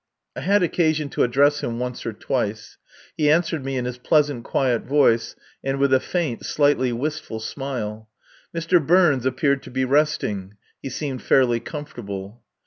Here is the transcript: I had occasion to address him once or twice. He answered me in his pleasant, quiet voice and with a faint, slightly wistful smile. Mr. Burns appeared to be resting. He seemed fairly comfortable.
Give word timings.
I 0.35 0.39
had 0.41 0.63
occasion 0.63 1.09
to 1.09 1.21
address 1.21 1.61
him 1.61 1.77
once 1.77 2.07
or 2.07 2.11
twice. 2.13 2.79
He 3.15 3.29
answered 3.29 3.63
me 3.63 3.77
in 3.77 3.85
his 3.85 3.99
pleasant, 3.99 4.43
quiet 4.43 4.81
voice 4.81 5.35
and 5.63 5.77
with 5.77 5.93
a 5.93 5.99
faint, 5.99 6.43
slightly 6.43 6.91
wistful 6.91 7.39
smile. 7.39 8.09
Mr. 8.51 8.83
Burns 8.83 9.27
appeared 9.27 9.61
to 9.61 9.69
be 9.69 9.85
resting. 9.85 10.55
He 10.81 10.89
seemed 10.89 11.21
fairly 11.21 11.59
comfortable. 11.59 12.41